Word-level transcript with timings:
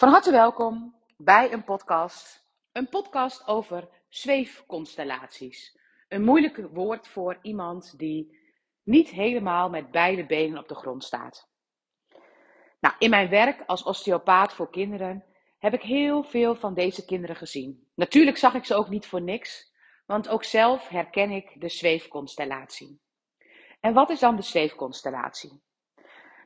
Van 0.00 0.08
harte 0.08 0.30
welkom 0.30 0.94
bij 1.16 1.52
een 1.52 1.64
podcast. 1.64 2.46
Een 2.72 2.88
podcast 2.88 3.46
over 3.46 3.88
zweefconstellaties. 4.08 5.78
Een 6.08 6.24
moeilijk 6.24 6.68
woord 6.72 7.08
voor 7.08 7.38
iemand 7.42 7.98
die 7.98 8.38
niet 8.82 9.08
helemaal 9.08 9.70
met 9.70 9.90
beide 9.90 10.26
benen 10.26 10.58
op 10.58 10.68
de 10.68 10.74
grond 10.74 11.04
staat. 11.04 11.48
Nou, 12.80 12.94
in 12.98 13.10
mijn 13.10 13.28
werk 13.28 13.62
als 13.66 13.82
osteopaat 13.82 14.52
voor 14.52 14.70
kinderen 14.70 15.24
heb 15.58 15.74
ik 15.74 15.82
heel 15.82 16.22
veel 16.22 16.54
van 16.54 16.74
deze 16.74 17.04
kinderen 17.04 17.36
gezien. 17.36 17.88
Natuurlijk 17.94 18.36
zag 18.36 18.54
ik 18.54 18.64
ze 18.64 18.74
ook 18.74 18.88
niet 18.88 19.06
voor 19.06 19.22
niks, 19.22 19.72
want 20.06 20.28
ook 20.28 20.44
zelf 20.44 20.88
herken 20.88 21.30
ik 21.30 21.60
de 21.60 21.68
zweefconstellatie. 21.68 23.00
En 23.80 23.94
wat 23.94 24.10
is 24.10 24.20
dan 24.20 24.36
de 24.36 24.42
zweefconstellatie? 24.42 25.62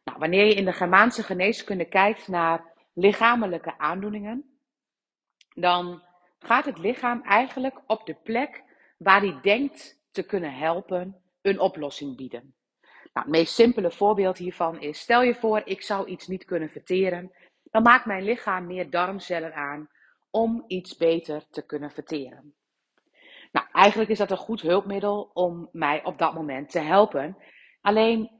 Nou, 0.05 0.18
wanneer 0.18 0.45
je 0.45 0.55
in 0.55 0.64
de 0.64 0.73
Germaanse 0.73 1.23
geneeskunde 1.23 1.84
kijkt 1.84 2.29
naar 2.29 2.73
lichamelijke 2.95 3.79
aandoeningen, 3.79 4.59
dan 5.55 6.03
gaat 6.39 6.64
het 6.64 6.79
lichaam 6.79 7.23
eigenlijk 7.23 7.81
op 7.87 8.07
de 8.07 8.14
plek 8.14 8.64
waar 8.99 9.21
hij 9.21 9.39
denkt 9.43 10.03
te 10.11 10.23
kunnen 10.23 10.55
helpen 10.55 11.23
een 11.43 11.61
oplossing 11.61 12.17
bieden. 12.17 12.54
Nou, 13.13 13.27
het 13.27 13.37
meest 13.37 13.54
simpele 13.54 13.91
voorbeeld 13.91 14.39
hiervan 14.39 14.81
is: 14.81 15.01
stel 15.01 15.23
je 15.23 15.35
voor, 15.35 15.63
ik 15.65 15.82
zou 15.82 16.07
iets 16.07 16.27
niet 16.27 16.45
kunnen 16.45 16.71
verteren, 16.71 17.32
dan 17.63 17.82
maakt 17.82 18.07
mijn 18.07 18.25
lichaam 18.25 18.67
meer 18.67 18.91
darmcellen 18.91 19.54
aan 19.54 19.89
om 20.31 20.65
iets 20.67 20.96
beter 20.96 21.45
te 21.51 21.67
kunnen 21.67 21.90
verteren. 21.90 22.54
Nou, 23.53 23.67
eigenlijk 23.73 24.11
is 24.11 24.18
dat 24.18 24.31
een 24.31 24.37
goed 24.37 24.61
hulpmiddel 24.61 25.31
om 25.32 25.68
mij 25.73 26.04
op 26.04 26.18
dat 26.18 26.35
moment 26.35 26.71
te 26.71 26.79
helpen. 26.79 27.37
Alleen 27.81 28.31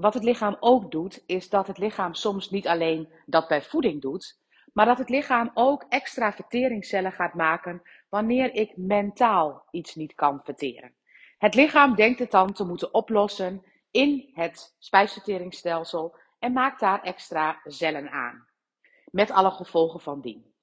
wat 0.00 0.14
het 0.14 0.24
lichaam 0.24 0.56
ook 0.60 0.90
doet, 0.90 1.22
is 1.26 1.48
dat 1.48 1.66
het 1.66 1.78
lichaam 1.78 2.14
soms 2.14 2.50
niet 2.50 2.68
alleen 2.68 3.12
dat 3.26 3.48
bij 3.48 3.62
voeding 3.62 4.00
doet, 4.00 4.38
maar 4.72 4.86
dat 4.86 4.98
het 4.98 5.08
lichaam 5.08 5.50
ook 5.54 5.84
extra 5.88 6.32
verteringscellen 6.32 7.12
gaat 7.12 7.34
maken 7.34 7.82
wanneer 8.08 8.54
ik 8.54 8.76
mentaal 8.76 9.66
iets 9.70 9.94
niet 9.94 10.14
kan 10.14 10.40
verteren. 10.44 10.94
Het 11.38 11.54
lichaam 11.54 11.94
denkt 11.94 12.18
het 12.18 12.30
dan 12.30 12.52
te 12.52 12.64
moeten 12.64 12.94
oplossen 12.94 13.64
in 13.90 14.30
het 14.34 14.76
spijsverteringsstelsel 14.78 16.16
en 16.38 16.52
maakt 16.52 16.80
daar 16.80 17.02
extra 17.02 17.60
cellen 17.64 18.10
aan, 18.10 18.46
met 19.10 19.30
alle 19.30 19.50
gevolgen 19.50 20.00
van 20.00 20.20
dien. 20.20 20.54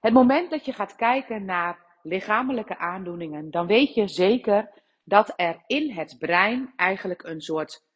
Het 0.00 0.12
moment 0.12 0.50
dat 0.50 0.64
je 0.64 0.72
gaat 0.72 0.96
kijken 0.96 1.44
naar 1.44 1.86
lichamelijke 2.02 2.78
aandoeningen, 2.78 3.50
dan 3.50 3.66
weet 3.66 3.94
je 3.94 4.08
zeker 4.08 4.82
dat 5.04 5.32
er 5.36 5.62
in 5.66 5.90
het 5.90 6.16
brein 6.18 6.72
eigenlijk 6.76 7.22
een 7.22 7.40
soort 7.40 7.86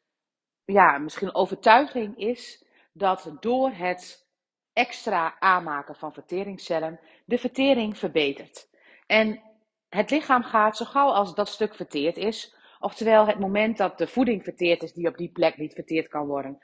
ja, 0.64 0.98
misschien 0.98 1.34
overtuiging 1.34 2.18
is 2.18 2.64
dat 2.92 3.36
door 3.40 3.70
het 3.70 4.26
extra 4.72 5.36
aanmaken 5.38 5.94
van 5.94 6.12
verteringscellen 6.12 7.00
de 7.24 7.38
vertering 7.38 7.98
verbetert. 7.98 8.68
En 9.06 9.42
het 9.88 10.10
lichaam 10.10 10.42
gaat 10.42 10.76
zo 10.76 10.84
gauw 10.84 11.10
als 11.10 11.34
dat 11.34 11.48
stuk 11.48 11.74
verteerd 11.74 12.16
is, 12.16 12.56
oftewel 12.78 13.26
het 13.26 13.38
moment 13.38 13.76
dat 13.76 13.98
de 13.98 14.06
voeding 14.06 14.44
verteerd 14.44 14.82
is 14.82 14.92
die 14.92 15.08
op 15.08 15.16
die 15.16 15.32
plek 15.32 15.56
niet 15.56 15.74
verteerd 15.74 16.08
kan 16.08 16.26
worden, 16.26 16.62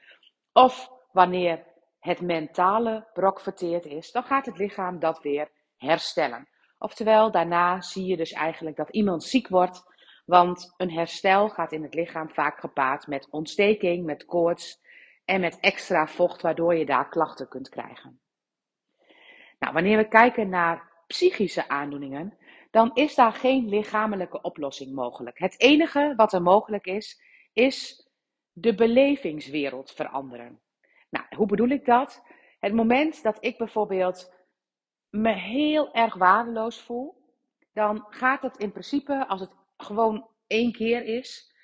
of 0.53 0.91
wanneer 1.13 1.65
het 1.99 2.21
mentale 2.21 3.07
brok 3.13 3.41
verteerd 3.41 3.87
is, 3.87 4.11
dan 4.13 4.23
gaat 4.23 4.47
het 4.47 4.59
lichaam 4.59 4.99
dat 4.99 5.23
weer 5.23 5.51
herstellen. 5.77 6.49
Oftewel, 6.79 7.31
daarna 7.31 7.81
zie 7.81 8.07
je 8.07 8.17
dus 8.17 8.33
eigenlijk 8.33 8.77
dat 8.77 8.91
iemand 8.91 9.25
ziek 9.25 9.49
wordt 9.49 9.83
want 10.29 10.75
een 10.77 10.91
herstel 10.91 11.49
gaat 11.49 11.73
in 11.73 11.83
het 11.83 11.95
lichaam 11.95 12.31
vaak 12.31 12.61
gepaard 12.61 13.07
met 13.07 13.29
ontsteking, 13.31 14.05
met 14.05 14.25
koorts 14.25 14.81
en 15.25 15.41
met 15.41 15.61
extra 15.61 16.07
vocht, 16.07 16.43
waardoor 16.43 16.75
je 16.75 16.87
daar 16.87 17.09
klachten 17.09 17.49
kunt 17.49 17.69
krijgen. 17.69 18.21
Nou, 19.59 19.73
wanneer 19.73 19.97
we 19.97 20.09
kijken 20.09 20.49
naar 20.49 20.91
psychische 21.07 21.69
aandoeningen, 21.69 22.39
dan 22.71 22.91
is 22.95 23.15
daar 23.15 23.33
geen 23.33 23.69
lichamelijke 23.69 24.41
oplossing 24.41 24.95
mogelijk. 24.95 25.39
Het 25.39 25.61
enige 25.61 26.13
wat 26.17 26.33
er 26.33 26.43
mogelijk 26.43 26.87
is, 26.87 27.23
is 27.53 28.09
de 28.53 28.75
belevingswereld 28.75 29.93
veranderen. 29.93 30.61
Nou, 31.11 31.27
hoe 31.37 31.47
bedoel 31.47 31.69
ik 31.69 31.85
dat? 31.85 32.23
Het 32.59 32.75
moment 32.75 33.23
dat 33.23 33.37
ik 33.41 33.59
bijvoorbeeld 33.59 34.35
me 35.11 35.33
heel 35.33 35.93
erg 35.93 36.15
waardeloos 36.15 36.81
voel, 36.81 37.17
dan 37.73 38.07
gaat 38.11 38.43
het 38.43 38.57
in 38.57 38.73
principe, 38.73 39.27
als 39.27 39.41
het 39.41 39.58
gewoon 39.83 40.29
één 40.47 40.73
keer 40.73 41.05
is, 41.05 41.55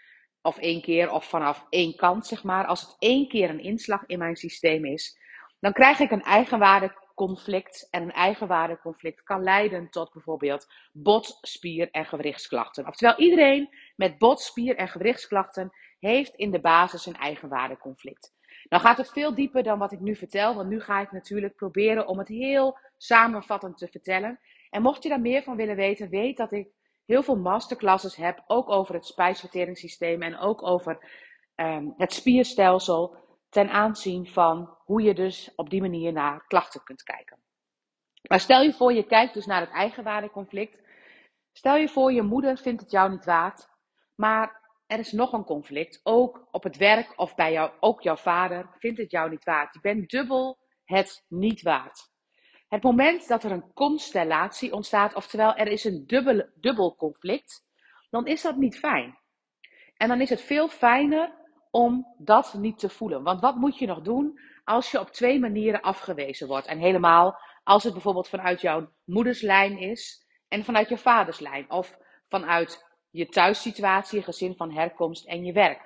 of 0.43 0.59
één 0.59 0.83
keer 0.83 1.11
of 1.11 1.25
vanaf 1.25 1.67
één 1.69 1.97
kant, 1.97 2.27
zeg 2.27 2.43
maar, 2.43 2.67
als 2.67 2.81
het 2.81 2.97
één 2.99 3.29
keer 3.29 3.51
een 3.51 3.63
inslag 3.63 4.07
in 4.07 4.19
mijn 4.19 4.37
systeem 4.37 4.85
is, 4.85 5.19
dan 5.61 5.73
krijg 5.73 5.99
ik 5.99 6.11
een 6.11 6.23
eigenwaardeconflict. 6.23 7.89
En 7.91 8.03
een 8.03 8.13
eigenwaardeconflict 8.13 9.23
kan 9.23 9.43
leiden 9.43 9.91
tot 9.91 10.13
bijvoorbeeld 10.13 10.73
bot, 10.93 11.39
spier 11.41 11.91
en 11.91 12.07
gewrichtsklachten. 12.07 12.87
Oftewel, 12.87 13.17
iedereen 13.17 13.69
met 13.97 14.19
bot, 14.19 14.41
spier 14.41 14.77
en 14.77 14.89
gewrichtsklachten 14.89 15.73
heeft 15.99 16.35
in 16.35 16.51
de 16.51 16.61
basis 16.61 17.07
een 17.07 17.17
eigenwaardeconflict. 17.17 18.35
Dan 18.69 18.81
gaat 18.81 18.97
het 18.97 19.11
veel 19.11 19.35
dieper 19.35 19.63
dan 19.63 19.79
wat 19.79 19.93
ik 19.93 20.01
nu 20.01 20.17
vertel, 20.17 20.55
want 20.55 20.69
nu 20.69 20.81
ga 20.81 21.01
ik 21.01 21.13
natuurlijk 21.13 21.57
proberen 21.57 22.07
om 22.07 22.19
het 22.19 22.29
heel 22.29 22.79
samenvattend 22.97 23.79
te 23.79 23.89
vertellen. 23.89 24.41
En 24.71 24.83
mocht 24.83 25.03
je 25.03 25.09
daar 25.09 25.21
meer 25.21 25.43
van 25.43 25.57
willen 25.57 25.77
weten, 25.77 26.09
weet 26.09 26.37
dat 26.37 26.53
ik 26.53 26.69
heel 27.07 27.23
veel 27.23 27.37
masterclasses 27.37 28.17
heb, 28.17 28.45
ook 28.47 28.71
over 28.71 28.95
het 28.95 29.07
spijsverteringssysteem 29.07 30.23
en 30.23 30.39
ook 30.39 30.63
over 30.63 30.99
um, 31.57 31.95
het 31.97 32.13
spierstelsel, 32.13 33.17
ten 33.49 33.71
aanzien 33.71 34.27
van 34.27 34.79
hoe 34.85 35.03
je 35.03 35.15
dus 35.15 35.53
op 35.57 35.71
die 35.71 35.81
manier 35.81 36.13
naar 36.13 36.47
klachten 36.47 36.83
kunt 36.83 37.03
kijken. 37.03 37.39
Maar 38.29 38.41
stel 38.41 38.63
je 38.63 38.73
voor, 38.73 38.93
je 38.93 39.07
kijkt 39.07 39.35
dus 39.35 39.47
naar 39.47 39.61
het 39.61 39.71
eigenwaardeconflict. 39.71 40.83
Stel 41.53 41.77
je 41.77 41.89
voor, 41.89 42.13
je 42.13 42.23
moeder 42.23 42.59
vindt 42.59 42.81
het 42.81 42.91
jou 42.91 43.11
niet 43.11 43.25
waard, 43.25 43.69
maar 44.15 44.63
er 44.87 44.99
is 44.99 45.13
nog 45.13 45.33
een 45.33 45.45
conflict, 45.45 46.01
ook 46.03 46.49
op 46.51 46.63
het 46.63 46.77
werk 46.77 47.13
of 47.17 47.35
bij 47.35 47.53
jou, 47.53 47.73
ook 47.81 48.03
jouw 48.03 48.17
vader 48.17 48.69
vindt 48.79 48.99
het 48.99 49.11
jou 49.11 49.31
niet 49.31 49.45
waard. 49.45 49.75
Je 49.75 49.81
bent 49.81 50.11
dubbel 50.11 50.59
het 50.85 51.25
niet 51.29 51.63
waard. 51.63 52.13
Het 52.75 52.83
moment 52.83 53.29
dat 53.29 53.45
er 53.45 53.51
een 53.51 53.73
constellatie 53.73 54.73
ontstaat, 54.73 55.15
oftewel 55.15 55.55
er 55.55 55.67
is 55.67 55.85
een 55.85 56.07
dubbel, 56.07 56.49
dubbel 56.55 56.97
conflict, 56.97 57.65
dan 58.11 58.27
is 58.27 58.43
dat 58.43 58.57
niet 58.57 58.79
fijn. 58.79 59.19
En 59.97 60.09
dan 60.09 60.21
is 60.21 60.31
het 60.31 60.41
veel 60.41 60.69
fijner 60.69 61.35
om 61.71 62.15
dat 62.19 62.55
niet 62.55 62.79
te 62.79 62.89
voelen. 62.89 63.23
Want 63.23 63.41
wat 63.41 63.57
moet 63.57 63.79
je 63.79 63.87
nog 63.87 64.01
doen 64.01 64.41
als 64.65 64.91
je 64.91 65.01
op 65.01 65.11
twee 65.11 65.39
manieren 65.39 65.81
afgewezen 65.81 66.49
wordt? 66.49 66.67
En 66.67 66.79
helemaal 66.79 67.39
als 67.65 67.85
het 67.85 67.93
bijvoorbeeld 67.93 68.29
vanuit 68.29 68.61
jouw 68.61 68.89
moederslijn 69.05 69.79
is 69.79 70.27
en 70.49 70.65
vanuit 70.65 70.89
je 70.89 70.99
vaderslijn. 70.99 71.71
Of 71.71 71.99
vanuit 72.29 72.85
je 73.11 73.29
thuissituatie, 73.29 74.19
je 74.19 74.25
gezin 74.25 74.57
van 74.57 74.73
herkomst 74.73 75.27
en 75.27 75.45
je 75.45 75.53
werk. 75.53 75.81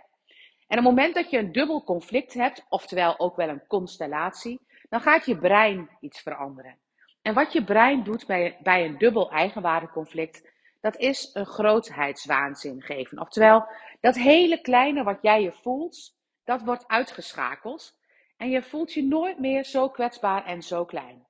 En 0.66 0.78
op 0.78 0.84
het 0.84 0.94
moment 0.94 1.15
dat 1.15 1.31
je 1.31 1.38
een 1.38 1.53
dubbel 1.53 1.84
conflict 1.84 2.34
hebt, 2.34 2.66
oftewel 2.69 3.19
ook 3.19 3.37
wel 3.37 3.48
een 3.48 3.66
constellatie, 3.66 4.66
dan 4.88 5.00
gaat 5.00 5.26
je 5.26 5.38
brein 5.38 5.91
iets 6.00 6.21
veranderen. 6.21 6.78
En 7.22 7.34
wat 7.34 7.53
je 7.53 7.65
brein 7.65 8.04
doet 8.04 8.26
bij, 8.26 8.84
een 8.84 8.99
dubbel 8.99 9.31
eigenwaardeconflict, 9.31 10.50
dat 10.81 10.97
is 10.97 11.31
een 11.32 11.47
grootheidswaanzin 11.47 12.82
geven. 12.82 13.21
Oftewel, 13.21 13.66
dat 14.00 14.15
hele 14.15 14.60
kleine 14.60 15.03
wat 15.03 15.19
jij 15.22 15.43
je 15.43 15.53
voelt, 15.53 16.16
dat 16.44 16.62
wordt 16.62 16.87
uitgeschakeld. 16.87 17.97
En 18.37 18.50
je 18.50 18.62
voelt 18.62 18.93
je 18.93 19.04
nooit 19.04 19.38
meer 19.38 19.65
zo 19.65 19.88
kwetsbaar 19.88 20.44
en 20.44 20.62
zo 20.62 20.84
klein. 20.84 21.27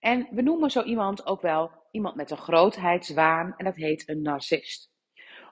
En 0.00 0.28
we 0.30 0.42
noemen 0.42 0.70
zo 0.70 0.82
iemand 0.82 1.26
ook 1.26 1.40
wel 1.40 1.70
iemand 1.90 2.14
met 2.14 2.30
een 2.30 2.36
grootheidswaan 2.36 3.54
en 3.56 3.64
dat 3.64 3.76
heet 3.76 4.08
een 4.08 4.22
narcist. 4.22 4.92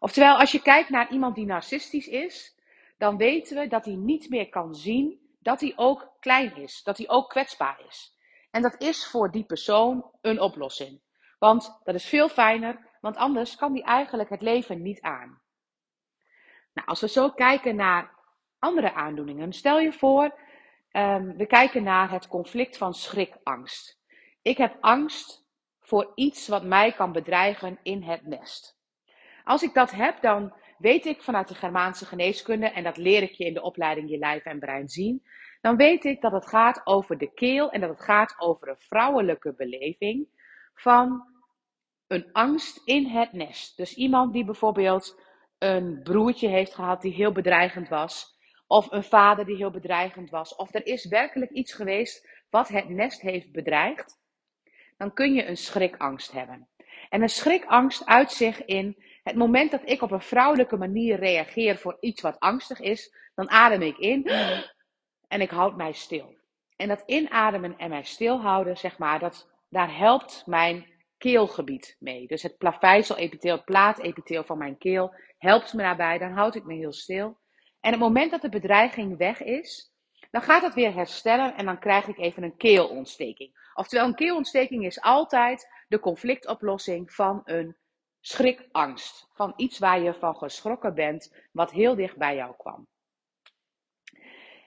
Oftewel, 0.01 0.37
als 0.37 0.53
je 0.53 0.63
kijkt 0.63 0.89
naar 0.89 1.13
iemand 1.13 1.35
die 1.35 1.47
narcistisch 1.47 2.09
is, 2.09 2.59
dan 2.99 3.17
weten 3.17 3.59
we 3.59 3.67
dat 3.67 3.85
hij 3.85 3.95
niet 3.95 4.29
meer 4.29 4.49
kan 4.49 4.75
zien 4.75 5.22
dat 5.43 5.61
hij 5.61 5.73
ook 5.77 6.17
klein 6.21 6.57
is, 6.57 6.83
dat 6.83 6.99
hij 6.99 7.09
ook 7.09 7.29
kwetsbaar 7.29 7.81
is. 7.89 8.17
En 8.51 8.63
dat 8.63 8.81
is 8.81 9.07
voor 9.07 9.31
die 9.31 9.45
persoon 9.45 10.11
een 10.21 10.41
oplossing. 10.41 11.01
Want 11.39 11.81
dat 11.85 11.95
is 11.95 12.05
veel 12.05 12.29
fijner, 12.29 12.91
want 13.01 13.17
anders 13.17 13.57
kan 13.57 13.73
hij 13.73 13.83
eigenlijk 13.83 14.31
het 14.31 14.43
leven 14.43 14.83
niet 14.83 15.01
aan. 15.01 15.41
Nou, 16.73 16.89
als 16.89 17.01
we 17.01 17.09
zo 17.09 17.31
kijken 17.31 17.77
naar 17.77 18.15
andere 18.59 18.93
aandoeningen, 18.93 19.53
stel 19.53 19.79
je 19.79 19.93
voor, 19.93 20.39
um, 20.93 21.37
we 21.37 21.47
kijken 21.47 21.83
naar 21.83 22.11
het 22.11 22.29
conflict 22.29 22.77
van 22.77 22.95
schrikangst. 22.95 24.01
Ik 24.43 24.57
heb 24.57 24.77
angst 24.81 25.47
voor 25.81 26.13
iets 26.15 26.49
wat 26.49 26.65
mij 26.65 26.93
kan 26.93 27.13
bedreigen 27.13 27.79
in 27.83 28.03
het 28.03 28.27
nest. 28.27 28.81
Als 29.45 29.63
ik 29.63 29.75
dat 29.75 29.91
heb, 29.91 30.21
dan 30.21 30.53
weet 30.79 31.07
ik 31.07 31.23
vanuit 31.23 31.49
de 31.49 31.55
Germaanse 31.55 32.07
geneeskunde, 32.07 32.67
en 32.67 32.83
dat 32.83 32.97
leer 32.97 33.23
ik 33.23 33.33
je 33.33 33.45
in 33.45 33.55
de 33.55 33.63
opleiding 33.63 34.11
Je 34.11 34.19
Lijf 34.19 34.45
en 34.45 34.59
Brein 34.59 34.89
zien, 34.89 35.23
dan 35.61 35.77
weet 35.77 36.05
ik 36.05 36.21
dat 36.21 36.33
het 36.33 36.47
gaat 36.47 36.81
over 36.85 37.19
de 37.19 37.33
keel 37.35 37.71
en 37.71 37.81
dat 37.81 37.91
het 37.91 38.03
gaat 38.03 38.35
over 38.39 38.69
een 38.69 38.79
vrouwelijke 38.79 39.55
beleving 39.55 40.29
van 40.75 41.27
een 42.07 42.33
angst 42.33 42.83
in 42.85 43.07
het 43.07 43.33
nest. 43.33 43.77
Dus 43.77 43.95
iemand 43.95 44.33
die 44.33 44.45
bijvoorbeeld 44.45 45.21
een 45.59 46.01
broertje 46.03 46.49
heeft 46.49 46.75
gehad 46.75 47.03
die 47.03 47.13
heel 47.13 47.33
bedreigend 47.33 47.89
was, 47.89 48.39
of 48.67 48.93
een 48.93 49.05
vader 49.05 49.45
die 49.45 49.57
heel 49.57 49.71
bedreigend 49.71 50.31
was, 50.31 50.55
of 50.55 50.75
er 50.75 50.87
is 50.87 51.09
werkelijk 51.09 51.51
iets 51.51 51.73
geweest 51.73 52.29
wat 52.51 52.69
het 52.69 52.89
nest 52.89 53.21
heeft 53.21 53.53
bedreigd, 53.53 54.21
dan 54.97 55.13
kun 55.13 55.35
je 55.35 55.47
een 55.47 55.57
schrikangst 55.57 56.33
hebben. 56.33 56.69
En 57.09 57.23
een 57.23 57.29
schrikangst 57.29 58.07
uit 58.07 58.33
zich 58.33 58.65
in 58.65 58.97
het 59.23 59.37
moment 59.37 59.71
dat 59.71 59.83
ik 59.85 60.03
op 60.03 60.11
een 60.11 60.21
vrouwelijke 60.21 60.77
manier 60.77 61.19
reageer 61.19 61.77
voor 61.77 61.97
iets 62.01 62.23
wat 62.23 62.39
angstig 62.39 62.81
is, 62.81 63.15
dan 63.35 63.51
adem 63.51 63.83
ik 63.83 63.99
in 63.99 64.31
en 65.29 65.41
ik 65.41 65.51
houd 65.51 65.77
mij 65.77 65.93
stil. 65.93 66.41
En 66.77 66.89
dat 66.89 67.03
inademen 67.07 67.77
en 67.79 67.89
mij 67.89 68.03
stilhouden, 68.03 68.77
zeg 68.77 68.99
maar, 68.99 69.19
dat, 69.19 69.49
daar 69.69 69.97
helpt 69.97 70.43
mijn 70.47 70.87
keelgebied 71.19 71.97
mee. 71.99 72.27
Dus 72.27 72.43
het 72.43 72.59
plaveisel-epitheel, 72.59 73.57
het 73.57 73.65
plaatepitheel 73.65 74.45
van 74.45 74.59
mijn 74.59 74.79
keel 74.79 75.15
helpt 75.39 75.73
me 75.73 75.83
daarbij. 75.83 76.19
Dan 76.19 76.33
houd 76.33 76.55
ik 76.55 76.65
me 76.65 76.75
heel 76.75 76.93
stil. 76.93 77.39
En 77.81 77.91
het 77.91 78.01
moment 78.01 78.31
dat 78.31 78.41
de 78.41 78.49
bedreiging 78.49 79.17
weg 79.17 79.43
is, 79.43 79.93
dan 80.31 80.43
gaat 80.43 80.63
het 80.63 80.75
weer 80.75 80.95
herstellen 80.95 81.57
en 81.57 81.65
dan 81.65 81.79
krijg 81.79 82.07
ik 82.07 82.19
even 82.19 82.43
een 82.43 82.57
keelontsteking. 82.57 83.71
Oftewel, 83.75 84.07
een 84.07 84.15
keelontsteking 84.15 84.87
is 84.87 85.01
altijd 85.01 85.69
de 85.89 86.01
conflictoplossing 86.01 87.13
van 87.13 87.41
een 87.45 87.77
schrikangst. 88.23 89.29
Van 89.33 89.53
iets 89.57 89.79
waar 89.79 90.01
je 90.01 90.15
van 90.15 90.37
geschrokken 90.37 90.95
bent, 90.95 91.35
wat 91.53 91.71
heel 91.71 91.95
dicht 91.95 92.17
bij 92.17 92.35
jou 92.35 92.55
kwam. 92.57 92.87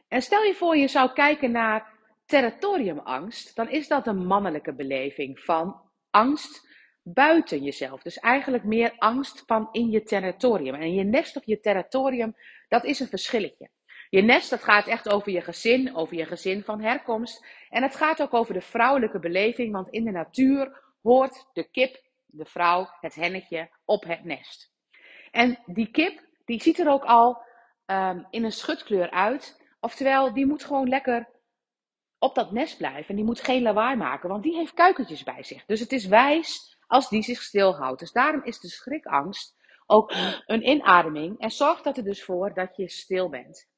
En 0.07 0.21
stel 0.21 0.43
je 0.43 0.53
voor, 0.53 0.77
je 0.77 0.87
zou 0.87 1.13
kijken 1.13 1.51
naar 1.51 1.93
territoriumangst, 2.25 3.55
dan 3.55 3.69
is 3.69 3.87
dat 3.87 4.07
een 4.07 4.25
mannelijke 4.25 4.73
beleving 4.73 5.39
van 5.39 5.81
angst 6.09 6.73
buiten 7.03 7.63
jezelf. 7.63 8.01
Dus 8.01 8.19
eigenlijk 8.19 8.63
meer 8.63 8.93
angst 8.97 9.43
van 9.45 9.69
in 9.71 9.89
je 9.89 10.03
territorium. 10.03 10.75
En 10.75 10.93
je 10.93 11.03
nest 11.03 11.35
of 11.35 11.45
je 11.45 11.59
territorium, 11.59 12.35
dat 12.67 12.83
is 12.83 12.99
een 12.99 13.07
verschilletje. 13.07 13.69
Je 14.09 14.21
nest, 14.21 14.49
dat 14.49 14.63
gaat 14.63 14.87
echt 14.87 15.09
over 15.09 15.31
je 15.31 15.41
gezin, 15.41 15.95
over 15.95 16.17
je 16.17 16.25
gezin 16.25 16.63
van 16.63 16.81
herkomst. 16.81 17.45
En 17.69 17.83
het 17.83 17.95
gaat 17.95 18.21
ook 18.21 18.33
over 18.33 18.53
de 18.53 18.61
vrouwelijke 18.61 19.19
beleving, 19.19 19.71
want 19.71 19.89
in 19.89 20.03
de 20.03 20.11
natuur 20.11 20.83
hoort 21.01 21.49
de 21.53 21.69
kip, 21.69 22.03
de 22.37 22.45
vrouw, 22.45 22.89
het 22.99 23.15
hennetje 23.15 23.69
op 23.85 24.03
het 24.03 24.23
nest. 24.23 24.73
En 25.31 25.59
die 25.65 25.91
kip, 25.91 26.21
die 26.45 26.61
ziet 26.61 26.79
er 26.79 26.89
ook 26.89 27.03
al 27.03 27.43
um, 27.85 28.27
in 28.29 28.43
een 28.43 28.51
schutkleur 28.51 29.09
uit. 29.09 29.63
Oftewel, 29.79 30.33
die 30.33 30.45
moet 30.45 30.63
gewoon 30.63 30.89
lekker 30.89 31.29
op 32.19 32.35
dat 32.35 32.51
nest 32.51 32.77
blijven. 32.77 33.09
En 33.09 33.15
die 33.15 33.25
moet 33.25 33.41
geen 33.41 33.61
lawaai 33.61 33.95
maken, 33.95 34.29
want 34.29 34.43
die 34.43 34.55
heeft 34.55 34.73
kuikentjes 34.73 35.23
bij 35.23 35.43
zich. 35.43 35.65
Dus 35.65 35.79
het 35.79 35.91
is 35.91 36.05
wijs 36.05 36.77
als 36.87 37.09
die 37.09 37.21
zich 37.21 37.41
stilhoudt. 37.41 37.99
Dus 37.99 38.11
daarom 38.11 38.43
is 38.43 38.59
de 38.59 38.69
schrikangst 38.69 39.55
ook 39.85 40.13
een 40.45 40.69
inademing. 40.69 41.39
En 41.39 41.49
zorgt 41.49 41.83
dat 41.83 41.97
er 41.97 42.03
dus 42.03 42.23
voor 42.23 42.53
dat 42.53 42.75
je 42.75 42.89
stil 42.89 43.29
bent. 43.29 43.69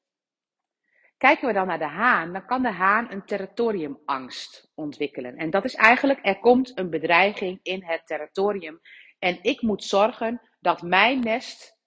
Kijken 1.18 1.46
we 1.46 1.52
dan 1.52 1.66
naar 1.66 1.78
de 1.78 1.84
haan, 1.84 2.32
dan 2.32 2.46
kan 2.46 2.62
de 2.62 2.72
haan 2.72 3.10
een 3.10 3.24
territoriumangst 3.24 4.70
ontwikkelen. 4.74 5.36
En 5.36 5.50
dat 5.50 5.64
is 5.64 5.74
eigenlijk, 5.74 6.18
er 6.22 6.38
komt 6.38 6.78
een 6.78 6.90
bedreiging 6.90 7.58
in 7.62 7.84
het 7.84 8.06
territorium. 8.06 8.80
En 9.18 9.38
ik 9.42 9.62
moet 9.62 9.84
zorgen 9.84 10.40
dat 10.60 10.82
mijn 10.82 11.20
nest 11.20 11.78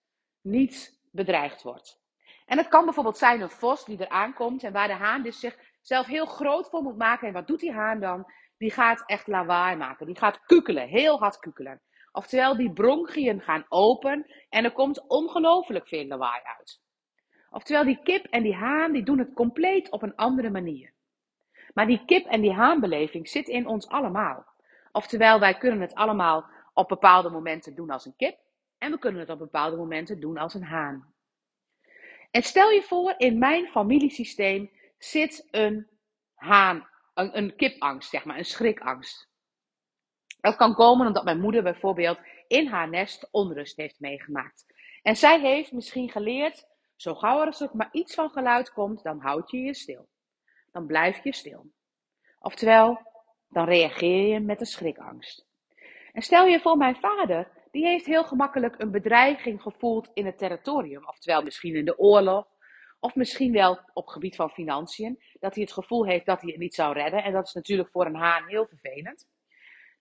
niet 0.41 0.99
bedreigd 1.11 1.61
wordt. 1.61 1.99
En 2.45 2.57
het 2.57 2.67
kan 2.67 2.85
bijvoorbeeld 2.85 3.17
zijn 3.17 3.41
een 3.41 3.49
vos 3.49 3.85
die 3.85 3.97
er 3.97 4.09
aankomt 4.09 4.63
en 4.63 4.73
waar 4.73 4.87
de 4.87 4.93
haan 4.93 5.23
dus 5.23 5.39
zich 5.39 5.57
zelf 5.81 6.05
heel 6.05 6.25
groot 6.25 6.69
voor 6.69 6.81
moet 6.81 6.97
maken. 6.97 7.27
En 7.27 7.33
wat 7.33 7.47
doet 7.47 7.59
die 7.59 7.73
haan 7.73 7.99
dan? 7.99 8.31
Die 8.57 8.71
gaat 8.71 9.03
echt 9.05 9.27
lawaai 9.27 9.75
maken. 9.75 10.05
Die 10.05 10.17
gaat 10.17 10.45
kukelen, 10.45 10.87
heel 10.87 11.19
hard 11.19 11.39
kukelen. 11.39 11.81
Oftewel, 12.11 12.57
die 12.57 12.73
bronchiën 12.73 13.41
gaan 13.41 13.65
open 13.69 14.25
en 14.49 14.63
er 14.63 14.71
komt 14.71 15.07
ongelooflijk 15.07 15.87
veel 15.87 16.05
lawaai 16.05 16.41
uit. 16.43 16.81
Oftewel, 17.53 17.83
die 17.83 17.99
kip 18.03 18.25
en 18.25 18.43
die 18.43 18.55
haan, 18.55 18.91
die 18.91 19.03
doen 19.03 19.19
het 19.19 19.33
compleet 19.33 19.89
op 19.89 20.01
een 20.01 20.15
andere 20.15 20.49
manier. 20.49 20.91
Maar 21.73 21.87
die 21.87 22.05
kip 22.05 22.25
en 22.25 22.41
die 22.41 22.53
haanbeleving 22.53 23.29
zit 23.29 23.47
in 23.47 23.67
ons 23.67 23.87
allemaal. 23.87 24.45
Oftewel, 24.91 25.39
wij 25.39 25.57
kunnen 25.57 25.81
het 25.81 25.93
allemaal 25.93 26.45
op 26.73 26.87
bepaalde 26.87 27.29
momenten 27.29 27.75
doen 27.75 27.89
als 27.89 28.05
een 28.05 28.15
kip. 28.15 28.37
En 28.77 28.91
we 28.91 28.99
kunnen 28.99 29.21
het 29.21 29.29
op 29.29 29.37
bepaalde 29.37 29.77
momenten 29.77 30.19
doen 30.19 30.37
als 30.37 30.53
een 30.53 30.63
haan. 30.63 31.13
En 32.31 32.43
stel 32.43 32.69
je 32.69 32.81
voor, 32.81 33.13
in 33.17 33.39
mijn 33.39 33.67
familiesysteem 33.67 34.71
zit 34.97 35.47
een 35.51 35.87
haan, 36.35 36.87
een, 37.13 37.37
een 37.37 37.55
kipangst, 37.55 38.09
zeg 38.09 38.25
maar, 38.25 38.37
een 38.37 38.45
schrikangst. 38.45 39.29
Dat 40.41 40.55
kan 40.55 40.73
komen 40.73 41.07
omdat 41.07 41.23
mijn 41.23 41.39
moeder 41.39 41.63
bijvoorbeeld 41.63 42.19
in 42.47 42.67
haar 42.67 42.89
nest 42.89 43.27
onrust 43.31 43.77
heeft 43.77 43.99
meegemaakt. 43.99 44.65
En 45.01 45.15
zij 45.15 45.39
heeft 45.39 45.71
misschien 45.71 46.09
geleerd, 46.09 46.67
zo 47.01 47.15
gauw 47.15 47.45
er 47.45 47.69
maar 47.73 47.89
iets 47.91 48.13
van 48.13 48.29
geluid 48.29 48.71
komt, 48.71 49.03
dan 49.03 49.19
houd 49.19 49.51
je 49.51 49.57
je 49.57 49.73
stil. 49.73 50.07
Dan 50.71 50.85
blijf 50.85 51.23
je 51.23 51.33
stil. 51.33 51.71
Oftewel, 52.39 52.99
dan 53.49 53.65
reageer 53.65 54.27
je 54.27 54.39
met 54.39 54.59
een 54.59 54.65
schrikangst. 54.65 55.47
En 56.11 56.21
stel 56.21 56.45
je 56.45 56.59
voor, 56.59 56.77
mijn 56.77 56.95
vader, 56.95 57.51
die 57.71 57.85
heeft 57.85 58.05
heel 58.05 58.23
gemakkelijk 58.23 58.79
een 58.79 58.91
bedreiging 58.91 59.61
gevoeld 59.61 60.09
in 60.13 60.25
het 60.25 60.37
territorium. 60.37 61.07
Oftewel 61.07 61.43
misschien 61.43 61.75
in 61.75 61.85
de 61.85 61.99
oorlog, 61.99 62.47
of 62.99 63.15
misschien 63.15 63.51
wel 63.51 63.79
op 63.93 64.07
gebied 64.07 64.35
van 64.35 64.49
financiën, 64.49 65.23
dat 65.39 65.53
hij 65.53 65.63
het 65.63 65.73
gevoel 65.73 66.05
heeft 66.05 66.25
dat 66.25 66.41
hij 66.41 66.49
het 66.49 66.59
niet 66.59 66.75
zou 66.75 66.93
redden. 66.93 67.23
En 67.23 67.33
dat 67.33 67.47
is 67.47 67.53
natuurlijk 67.53 67.89
voor 67.91 68.05
een 68.05 68.15
haan 68.15 68.47
heel 68.47 68.67
vervelend. 68.67 69.27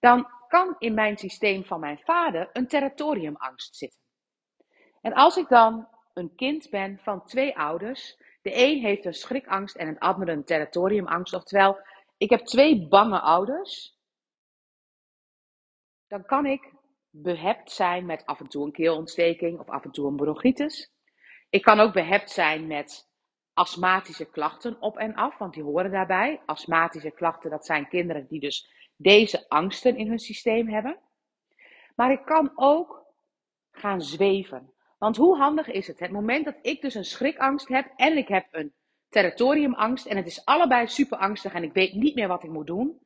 Dan 0.00 0.26
kan 0.48 0.76
in 0.78 0.94
mijn 0.94 1.16
systeem 1.16 1.64
van 1.64 1.80
mijn 1.80 1.98
vader 1.98 2.50
een 2.52 2.66
territoriumangst 2.66 3.76
zitten. 3.76 4.00
En 5.00 5.12
als 5.12 5.36
ik 5.36 5.48
dan 5.48 5.88
een 6.20 6.34
kind 6.34 6.70
ben 6.70 6.98
van 6.98 7.24
twee 7.24 7.58
ouders, 7.58 8.16
de 8.42 8.52
een 8.54 8.80
heeft 8.80 9.04
een 9.04 9.14
schrikangst 9.14 9.76
en 9.76 9.88
een 9.88 9.98
ander 9.98 10.28
een 10.28 10.44
territoriumangst, 10.44 11.34
oftewel, 11.34 11.78
ik 12.16 12.30
heb 12.30 12.40
twee 12.40 12.88
bange 12.88 13.20
ouders, 13.20 13.98
dan 16.06 16.24
kan 16.24 16.46
ik 16.46 16.72
behept 17.10 17.70
zijn 17.70 18.06
met 18.06 18.26
af 18.26 18.40
en 18.40 18.48
toe 18.48 18.64
een 18.64 18.72
keelontsteking 18.72 19.58
of 19.58 19.68
af 19.68 19.84
en 19.84 19.90
toe 19.90 20.06
een 20.06 20.16
bronchitis. 20.16 20.92
Ik 21.50 21.62
kan 21.62 21.80
ook 21.80 21.92
behept 21.92 22.30
zijn 22.30 22.66
met 22.66 23.08
astmatische 23.52 24.30
klachten 24.30 24.80
op 24.80 24.96
en 24.98 25.14
af, 25.14 25.38
want 25.38 25.54
die 25.54 25.62
horen 25.62 25.90
daarbij. 25.90 26.42
Astmatische 26.46 27.10
klachten, 27.10 27.50
dat 27.50 27.66
zijn 27.66 27.88
kinderen 27.88 28.26
die 28.28 28.40
dus 28.40 28.70
deze 28.96 29.48
angsten 29.48 29.96
in 29.96 30.08
hun 30.08 30.18
systeem 30.18 30.68
hebben. 30.68 30.98
Maar 31.94 32.12
ik 32.12 32.24
kan 32.24 32.52
ook 32.54 33.04
gaan 33.70 34.02
zweven. 34.02 34.72
Want 35.00 35.16
hoe 35.16 35.36
handig 35.36 35.70
is 35.70 35.86
het? 35.86 36.00
Het 36.00 36.10
moment 36.10 36.44
dat 36.44 36.58
ik 36.62 36.80
dus 36.80 36.94
een 36.94 37.04
schrikangst 37.04 37.68
heb 37.68 37.92
en 37.96 38.16
ik 38.16 38.28
heb 38.28 38.46
een 38.50 38.72
territoriumangst 39.08 40.06
en 40.06 40.16
het 40.16 40.26
is 40.26 40.44
allebei 40.44 40.86
super 40.86 41.18
angstig 41.18 41.52
en 41.52 41.62
ik 41.62 41.72
weet 41.72 41.92
niet 41.94 42.14
meer 42.14 42.28
wat 42.28 42.44
ik 42.44 42.50
moet 42.50 42.66
doen, 42.66 43.00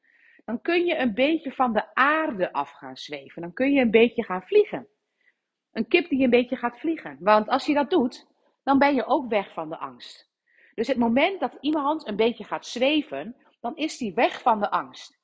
dan 0.45 0.61
kun 0.61 0.85
je 0.85 0.97
een 0.97 1.15
beetje 1.15 1.53
van 1.53 1.73
de 1.73 1.95
aarde 1.95 2.53
af 2.53 2.71
gaan 2.71 2.97
zweven. 2.97 3.43
Dan 3.43 3.53
kun 3.53 3.73
je 3.73 3.81
een 3.81 3.91
beetje 3.91 4.25
gaan 4.25 4.43
vliegen. 4.43 4.89
Een 5.73 5.89
kip 5.89 6.09
die 6.09 6.25
een 6.25 6.31
beetje 6.31 6.57
gaat 6.57 6.79
vliegen. 6.79 7.17
Want 7.21 7.49
als 7.49 7.67
je 7.67 7.75
dat 7.75 7.91
doet, 7.91 8.27
dan 8.63 8.79
ben 8.79 8.95
je 8.95 9.07
ook 9.07 9.29
weg 9.29 9.53
van 9.53 9.69
de 9.69 9.79
angst. 9.79 10.31
Dus 10.75 10.87
het 10.87 10.97
moment 10.97 11.41
dat 11.41 11.57
iemand 11.61 12.09
een 12.09 12.17
beetje 12.17 12.45
gaat 12.45 12.67
zweven, 12.67 13.37
dan 13.61 13.77
is 13.77 13.97
die 13.97 14.15
weg 14.15 14.43
van 14.43 14.61
de 14.61 14.71
angst. 14.71 15.19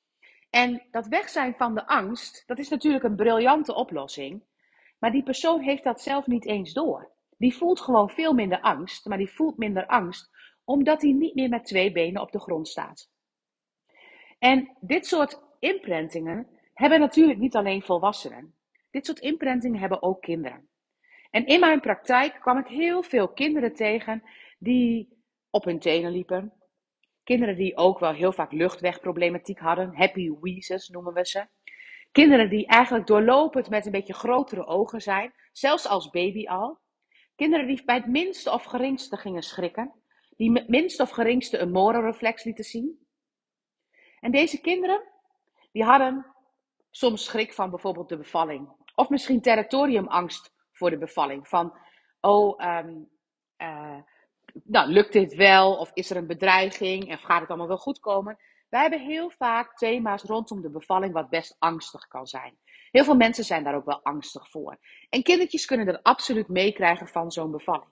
En 0.51 0.83
dat 0.91 1.07
weg 1.07 1.29
zijn 1.29 1.55
van 1.55 1.75
de 1.75 1.87
angst, 1.87 2.43
dat 2.47 2.59
is 2.59 2.69
natuurlijk 2.69 3.05
een 3.05 3.17
briljante 3.17 3.75
oplossing. 3.75 4.43
Maar 5.01 5.13
die 5.13 5.23
persoon 5.23 5.61
heeft 5.61 5.85
dat 5.85 6.01
zelf 6.01 6.27
niet 6.27 6.47
eens 6.47 6.73
door. 6.73 7.13
Die 7.37 7.55
voelt 7.55 7.81
gewoon 7.81 8.11
veel 8.11 8.33
minder 8.33 8.61
angst, 8.61 9.07
maar 9.07 9.19
die 9.19 9.31
voelt 9.31 9.57
minder 9.57 9.87
angst 9.87 10.31
omdat 10.65 11.03
hij 11.03 11.13
niet 11.13 11.35
meer 11.35 11.49
met 11.49 11.65
twee 11.65 11.93
benen 11.93 12.23
op 12.23 12.33
de 12.33 12.41
grond 12.41 12.69
staat. 12.69 13.11
En 14.39 14.77
dit 14.81 15.07
soort 15.07 15.43
imprintingen 15.59 16.49
hebben 16.75 17.01
natuurlijk 17.01 17.39
niet 17.39 17.57
alleen 17.57 17.83
volwassenen. 17.83 18.55
Dit 18.91 19.07
soort 19.07 19.19
imprintingen 19.19 19.81
hebben 19.81 20.03
ook 20.03 20.21
kinderen. 20.21 20.69
En 21.31 21.47
in 21.47 21.61
mijn 21.61 21.81
praktijk 21.81 22.39
kwam 22.41 22.59
ik 22.59 22.67
heel 22.67 23.03
veel 23.03 23.29
kinderen 23.29 23.75
tegen 23.75 24.23
die 24.59 25.23
op 25.51 25.65
hun 25.65 25.79
tenen 25.79 26.13
liepen. 26.13 26.53
Kinderen 27.25 27.57
die 27.57 27.77
ook 27.77 27.99
wel 27.99 28.13
heel 28.13 28.33
vaak 28.33 28.53
luchtwegproblematiek 28.53 29.59
hadden. 29.59 29.97
Happy 29.97 30.31
wheezes 30.31 30.89
noemen 30.89 31.13
we 31.13 31.27
ze. 31.27 31.47
Kinderen 32.13 32.51
die 32.51 32.67
eigenlijk 32.67 33.07
doorlopend 33.07 33.69
met 33.69 33.87
een 33.87 33.93
beetje 33.93 34.15
grotere 34.15 34.67
ogen 34.67 35.01
zijn. 35.01 35.35
Zelfs 35.53 35.87
als 35.87 36.11
baby 36.11 36.47
al. 36.47 36.79
Kinderen 37.35 37.67
die 37.67 37.85
bij 37.85 37.97
het 37.97 38.07
minste 38.07 38.53
of 38.53 38.65
geringste 38.65 39.17
gingen 39.17 39.43
schrikken. 39.43 39.93
Die 40.37 40.51
met 40.51 40.69
minste 40.69 41.03
of 41.03 41.11
geringste 41.11 41.59
een 41.59 41.71
morenreflex 41.71 42.45
lieten 42.45 42.65
zien. 42.65 43.07
En 44.21 44.31
deze 44.31 44.61
kinderen, 44.61 45.03
die 45.73 45.85
hadden 45.85 46.27
soms 46.91 47.25
schrik 47.25 47.53
van 47.53 47.71
bijvoorbeeld 47.71 48.09
de 48.09 48.17
bevalling. 48.17 48.69
Of 48.95 49.09
misschien 49.09 49.41
territoriumangst 49.41 50.53
voor 50.73 50.91
de 50.91 50.99
bevalling. 50.99 51.49
Van, 51.49 51.79
oh, 52.21 52.65
um, 52.65 53.11
uh, 53.59 53.99
nou, 54.65 54.91
lukt 54.91 55.13
dit 55.13 55.35
wel? 55.35 55.77
Of 55.77 55.91
is 55.95 56.11
er 56.11 56.17
een 56.17 56.27
bedreiging? 56.27 57.09
En 57.09 57.19
gaat 57.19 57.41
het 57.41 57.49
allemaal 57.49 57.69
wel 57.69 57.79
goed 57.79 58.01
komen? 58.01 58.39
Wij 58.71 58.81
hebben 58.81 59.01
heel 59.01 59.31
vaak 59.31 59.77
thema's 59.77 60.23
rondom 60.23 60.63
de 60.63 60.71
bevalling 60.71 61.13
wat 61.13 61.29
best 61.29 61.57
angstig 61.59 62.09
kan 62.09 62.27
zijn. 62.27 62.59
Heel 62.91 63.05
veel 63.05 63.17
mensen 63.17 63.45
zijn 63.45 63.65
daar 63.65 63.75
ook 63.75 63.85
wel 63.85 64.03
angstig 64.03 64.51
voor. 64.51 64.79
En 65.09 65.23
kindertjes 65.23 65.65
kunnen 65.65 65.89
er 65.89 66.03
absoluut 66.03 66.49
meekrijgen 66.49 67.09
van 67.09 67.31
zo'n 67.31 67.51
bevalling. 67.51 67.91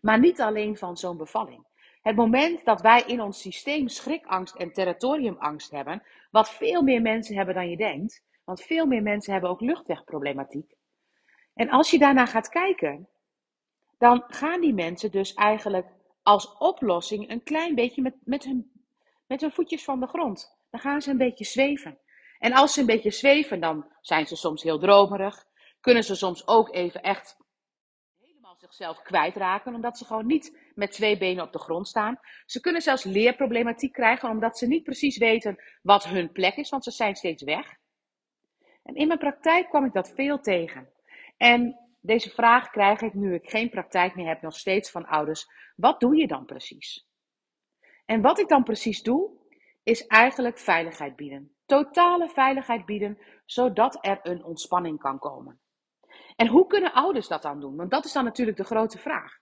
Maar 0.00 0.18
niet 0.18 0.40
alleen 0.40 0.76
van 0.76 0.96
zo'n 0.96 1.16
bevalling. 1.16 1.66
Het 2.02 2.16
moment 2.16 2.64
dat 2.64 2.80
wij 2.80 3.02
in 3.02 3.20
ons 3.20 3.40
systeem 3.40 3.88
schrikangst 3.88 4.54
en 4.54 4.72
territoriumangst 4.72 5.70
hebben, 5.70 6.02
wat 6.30 6.50
veel 6.50 6.82
meer 6.82 7.02
mensen 7.02 7.36
hebben 7.36 7.54
dan 7.54 7.70
je 7.70 7.76
denkt, 7.76 8.24
want 8.44 8.62
veel 8.62 8.86
meer 8.86 9.02
mensen 9.02 9.32
hebben 9.32 9.50
ook 9.50 9.60
luchtwegproblematiek. 9.60 10.74
En 11.54 11.70
als 11.70 11.90
je 11.90 11.98
daarna 11.98 12.26
gaat 12.26 12.48
kijken, 12.48 13.08
dan 13.98 14.24
gaan 14.26 14.60
die 14.60 14.74
mensen 14.74 15.10
dus 15.10 15.34
eigenlijk 15.34 15.86
als 16.22 16.56
oplossing 16.58 17.30
een 17.30 17.42
klein 17.42 17.74
beetje 17.74 18.02
met, 18.02 18.14
met, 18.24 18.44
hun, 18.44 18.69
met 19.30 19.40
hun 19.40 19.52
voetjes 19.52 19.84
van 19.84 20.00
de 20.00 20.06
grond. 20.06 20.58
Dan 20.70 20.80
gaan 20.80 21.02
ze 21.02 21.10
een 21.10 21.16
beetje 21.16 21.44
zweven. 21.44 21.98
En 22.38 22.52
als 22.52 22.72
ze 22.72 22.80
een 22.80 22.86
beetje 22.86 23.10
zweven, 23.10 23.60
dan 23.60 23.92
zijn 24.00 24.26
ze 24.26 24.36
soms 24.36 24.62
heel 24.62 24.78
dromerig. 24.78 25.44
Kunnen 25.80 26.04
ze 26.04 26.14
soms 26.14 26.46
ook 26.46 26.74
even 26.74 27.02
echt 27.02 27.36
helemaal 28.18 28.56
zichzelf 28.58 29.02
kwijtraken, 29.02 29.74
omdat 29.74 29.98
ze 29.98 30.04
gewoon 30.04 30.26
niet 30.26 30.70
met 30.74 30.92
twee 30.92 31.18
benen 31.18 31.44
op 31.44 31.52
de 31.52 31.58
grond 31.58 31.88
staan. 31.88 32.20
Ze 32.46 32.60
kunnen 32.60 32.82
zelfs 32.82 33.04
leerproblematiek 33.04 33.92
krijgen, 33.92 34.30
omdat 34.30 34.58
ze 34.58 34.66
niet 34.66 34.82
precies 34.82 35.18
weten 35.18 35.62
wat 35.82 36.04
hun 36.04 36.32
plek 36.32 36.56
is, 36.56 36.70
want 36.70 36.84
ze 36.84 36.90
zijn 36.90 37.16
steeds 37.16 37.42
weg. 37.42 37.74
En 38.82 38.94
in 38.94 39.06
mijn 39.06 39.18
praktijk 39.18 39.68
kwam 39.68 39.84
ik 39.84 39.92
dat 39.92 40.12
veel 40.14 40.40
tegen. 40.40 40.88
En 41.36 41.78
deze 42.00 42.30
vraag 42.30 42.70
krijg 42.70 43.00
ik 43.00 43.14
nu 43.14 43.34
ik 43.34 43.50
geen 43.50 43.70
praktijk 43.70 44.14
meer 44.14 44.28
heb, 44.28 44.42
nog 44.42 44.56
steeds 44.56 44.90
van 44.90 45.06
ouders. 45.06 45.46
Wat 45.76 46.00
doe 46.00 46.16
je 46.16 46.26
dan 46.26 46.44
precies? 46.44 47.09
En 48.10 48.20
wat 48.20 48.38
ik 48.38 48.48
dan 48.48 48.62
precies 48.62 49.02
doe, 49.02 49.30
is 49.82 50.06
eigenlijk 50.06 50.58
veiligheid 50.58 51.16
bieden. 51.16 51.54
Totale 51.66 52.28
veiligheid 52.28 52.86
bieden, 52.86 53.18
zodat 53.44 53.98
er 54.00 54.18
een 54.22 54.44
ontspanning 54.44 54.98
kan 54.98 55.18
komen. 55.18 55.60
En 56.36 56.46
hoe 56.46 56.66
kunnen 56.66 56.92
ouders 56.92 57.28
dat 57.28 57.42
dan 57.42 57.60
doen? 57.60 57.76
Want 57.76 57.90
dat 57.90 58.04
is 58.04 58.12
dan 58.12 58.24
natuurlijk 58.24 58.56
de 58.56 58.64
grote 58.64 58.98
vraag. 58.98 59.38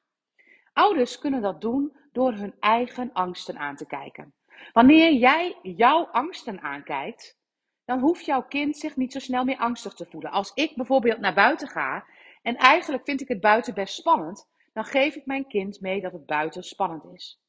Ouders 0.72 1.18
kunnen 1.18 1.42
dat 1.42 1.60
doen 1.60 1.96
door 2.12 2.32
hun 2.32 2.54
eigen 2.60 3.12
angsten 3.12 3.58
aan 3.58 3.76
te 3.76 3.86
kijken. 3.86 4.34
Wanneer 4.72 5.12
jij 5.12 5.58
jouw 5.62 6.04
angsten 6.04 6.60
aankijkt, 6.60 7.38
dan 7.84 8.00
hoeft 8.00 8.24
jouw 8.24 8.42
kind 8.42 8.76
zich 8.76 8.96
niet 8.96 9.12
zo 9.12 9.18
snel 9.18 9.44
meer 9.44 9.58
angstig 9.58 9.94
te 9.94 10.06
voelen. 10.06 10.30
Als 10.30 10.52
ik 10.54 10.76
bijvoorbeeld 10.76 11.18
naar 11.18 11.34
buiten 11.34 11.68
ga 11.68 12.04
en 12.42 12.56
eigenlijk 12.56 13.04
vind 13.04 13.20
ik 13.20 13.28
het 13.28 13.40
buiten 13.40 13.74
best 13.74 13.94
spannend, 13.94 14.48
dan 14.72 14.84
geef 14.84 15.14
ik 15.14 15.26
mijn 15.26 15.46
kind 15.46 15.80
mee 15.80 16.00
dat 16.00 16.12
het 16.12 16.26
buiten 16.26 16.62
spannend 16.62 17.04
is. 17.04 17.40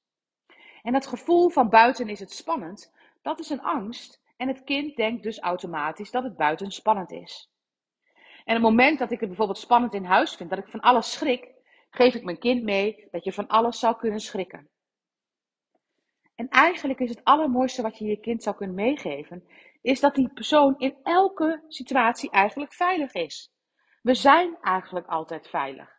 En 0.89 0.95
het 0.95 1.07
gevoel 1.07 1.49
van 1.49 1.69
buiten 1.69 2.09
is 2.09 2.19
het 2.19 2.31
spannend, 2.31 2.93
dat 3.21 3.39
is 3.39 3.49
een 3.49 3.61
angst. 3.61 4.21
En 4.37 4.47
het 4.47 4.63
kind 4.63 4.95
denkt 4.95 5.23
dus 5.23 5.39
automatisch 5.39 6.11
dat 6.11 6.23
het 6.23 6.37
buiten 6.37 6.71
spannend 6.71 7.11
is. 7.11 7.51
En 8.45 8.53
het 8.53 8.61
moment 8.61 8.99
dat 8.99 9.11
ik 9.11 9.19
het 9.19 9.29
bijvoorbeeld 9.29 9.57
spannend 9.57 9.93
in 9.93 10.03
huis 10.03 10.35
vind, 10.35 10.49
dat 10.49 10.59
ik 10.59 10.67
van 10.67 10.79
alles 10.79 11.11
schrik, 11.11 11.51
geef 11.89 12.15
ik 12.15 12.23
mijn 12.23 12.39
kind 12.39 12.63
mee 12.63 13.07
dat 13.11 13.23
je 13.23 13.33
van 13.33 13.47
alles 13.47 13.79
zou 13.79 13.95
kunnen 13.97 14.19
schrikken. 14.19 14.69
En 16.35 16.49
eigenlijk 16.49 16.99
is 16.99 17.09
het 17.09 17.23
allermooiste 17.23 17.81
wat 17.81 17.97
je 17.97 18.05
je 18.05 18.19
kind 18.19 18.43
zou 18.43 18.55
kunnen 18.55 18.75
meegeven, 18.75 19.47
is 19.81 19.99
dat 19.99 20.15
die 20.15 20.33
persoon 20.33 20.77
in 20.77 20.95
elke 21.03 21.63
situatie 21.67 22.29
eigenlijk 22.29 22.73
veilig 22.73 23.13
is. 23.13 23.51
We 24.01 24.13
zijn 24.13 24.57
eigenlijk 24.61 25.07
altijd 25.07 25.47
veilig. 25.47 25.89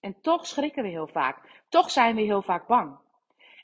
En 0.00 0.20
toch 0.20 0.46
schrikken 0.46 0.82
we 0.82 0.88
heel 0.88 1.08
vaak. 1.08 1.62
Toch 1.68 1.90
zijn 1.90 2.14
we 2.14 2.22
heel 2.22 2.42
vaak 2.42 2.66
bang. 2.66 3.06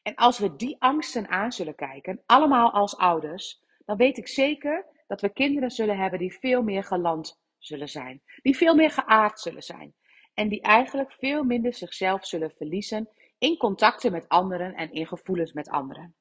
En 0.04 0.14
als 0.14 0.38
we 0.38 0.56
die 0.56 0.76
angsten 0.78 1.28
aan 1.28 1.52
zullen 1.52 1.74
kijken, 1.74 2.22
allemaal 2.26 2.72
als 2.72 2.96
ouders, 2.96 3.62
dan 3.84 3.96
weet 3.96 4.18
ik 4.18 4.28
zeker 4.28 4.86
dat 5.06 5.20
we 5.20 5.32
kinderen 5.32 5.70
zullen 5.70 5.98
hebben 5.98 6.18
die 6.18 6.38
veel 6.38 6.62
meer 6.62 6.84
geland 6.84 7.40
zullen 7.58 7.88
zijn. 7.88 8.22
Die 8.42 8.56
veel 8.56 8.74
meer 8.74 8.90
geaard 8.90 9.40
zullen 9.40 9.62
zijn. 9.62 9.94
En 10.34 10.48
die 10.48 10.60
eigenlijk 10.60 11.12
veel 11.12 11.44
minder 11.44 11.74
zichzelf 11.74 12.26
zullen 12.26 12.50
verliezen 12.50 13.08
in 13.38 13.56
contacten 13.56 14.12
met 14.12 14.28
anderen 14.28 14.74
en 14.74 14.92
in 14.92 15.06
gevoelens 15.06 15.52
met 15.52 15.68
anderen. 15.68 16.14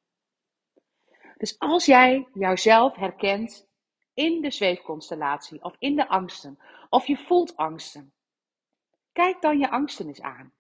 Dus 1.38 1.60
als 1.60 1.86
jij 1.86 2.28
jouzelf 2.34 2.96
herkent 2.96 3.68
in 4.14 4.42
de 4.42 4.52
zweefconstellatie 4.52 5.64
of 5.64 5.76
in 5.80 5.96
de 5.96 6.08
angsten, 6.08 6.60
of 6.90 7.08
je 7.08 7.18
voelt 7.18 7.56
angsten, 7.56 8.14
kijk 9.12 9.42
dan 9.42 9.60
je 9.60 9.70
angsten 9.70 10.08
eens 10.08 10.22
aan. 10.22 10.54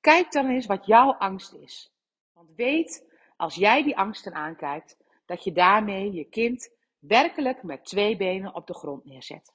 Kijk 0.00 0.32
dan 0.32 0.48
eens 0.48 0.66
wat 0.66 0.86
jouw 0.86 1.12
angst 1.12 1.54
is. 1.54 1.95
Want 2.36 2.54
weet, 2.56 3.04
als 3.36 3.54
jij 3.54 3.82
die 3.82 3.96
angsten 3.96 4.34
aankijkt, 4.34 4.96
dat 5.26 5.44
je 5.44 5.52
daarmee 5.52 6.12
je 6.12 6.24
kind 6.24 6.70
werkelijk 6.98 7.62
met 7.62 7.84
twee 7.84 8.16
benen 8.16 8.54
op 8.54 8.66
de 8.66 8.74
grond 8.74 9.04
neerzet. 9.04 9.54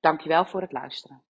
Dankjewel 0.00 0.44
voor 0.44 0.60
het 0.60 0.72
luisteren. 0.72 1.18